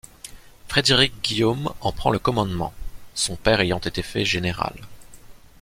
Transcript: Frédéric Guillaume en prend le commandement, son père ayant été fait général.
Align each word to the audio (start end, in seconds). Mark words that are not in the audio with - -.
Frédéric 0.67 1.13
Guillaume 1.21 1.71
en 1.79 1.91
prend 1.91 2.09
le 2.09 2.17
commandement, 2.17 2.73
son 3.13 3.35
père 3.35 3.61
ayant 3.61 3.77
été 3.77 4.01
fait 4.01 4.25
général. 4.25 4.73